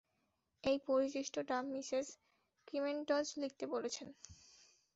[0.63, 2.07] এই পরিশিষ্টটা Mrs
[2.67, 4.07] Krementz লিখতে বলেছেন।